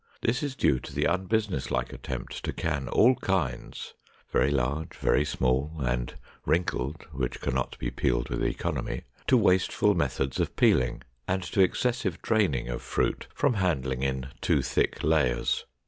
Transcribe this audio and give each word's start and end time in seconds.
This 0.21 0.41
is 0.41 0.55
due 0.55 0.79
to 0.79 0.95
the 0.95 1.05
unbusiness 1.05 1.69
like 1.69 1.93
attempt 1.93 2.43
to 2.45 2.51
can 2.53 2.87
all 2.87 3.13
kinds—very 3.17 4.49
large, 4.49 4.95
very 4.95 5.23
small, 5.23 5.75
and 5.77 6.15
wrinkled, 6.43 7.05
which 7.11 7.39
can 7.39 7.53
not 7.53 7.77
be 7.77 7.91
peeled 7.91 8.29
with 8.29 8.43
economy—to 8.43 9.37
wasteful 9.37 9.93
methods 9.93 10.39
of 10.39 10.55
peeling, 10.55 11.03
and 11.27 11.43
to 11.43 11.61
excessive 11.61 12.19
draining 12.23 12.67
of 12.67 12.81
fruit 12.81 13.27
from 13.35 13.53
handling 13.53 14.01
in 14.01 14.29
too 14.41 14.63
thick 14.63 15.03
layers. 15.03 15.67